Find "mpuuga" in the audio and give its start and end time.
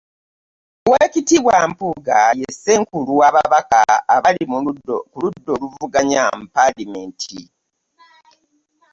1.69-2.17